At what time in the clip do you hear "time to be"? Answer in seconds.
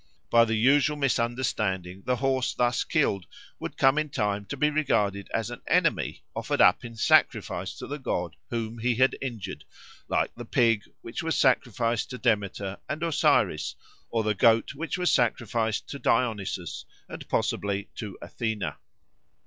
4.09-4.71